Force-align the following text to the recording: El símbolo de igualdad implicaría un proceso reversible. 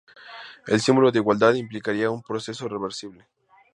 El 0.65 0.81
símbolo 0.81 1.11
de 1.11 1.19
igualdad 1.19 1.53
implicaría 1.53 2.09
un 2.09 2.23
proceso 2.23 2.67
reversible. 2.67 3.27